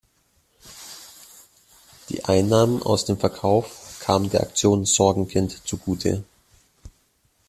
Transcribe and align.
Die 2.09 2.25
Einnahmen 2.25 2.81
aus 2.81 3.05
dem 3.05 3.17
Verkauf 3.19 3.99
kamen 3.99 4.31
der 4.31 4.41
Aktion 4.41 4.85
Sorgenkind 4.85 5.67
zugute. 5.67 6.23